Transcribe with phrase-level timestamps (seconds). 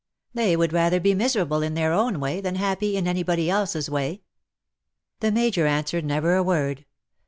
[0.33, 4.23] They would rather be miserable in their own way than happy in anybody else's way.''
[5.19, 6.87] The Major answered never a word.